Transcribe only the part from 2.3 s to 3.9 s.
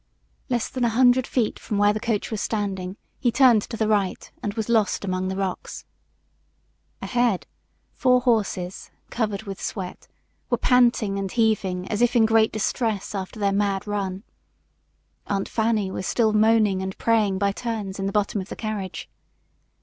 was standing he turned to the